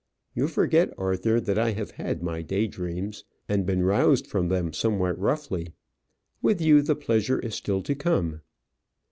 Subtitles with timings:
[0.33, 4.73] You forget, Arthur, that I have had my day dreams, and been roused from them
[4.73, 5.73] somewhat roughly.
[6.41, 8.41] With you, the pleasure is still to come."